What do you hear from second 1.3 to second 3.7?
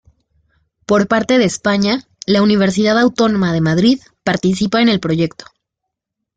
de España, la Universidad Autónoma de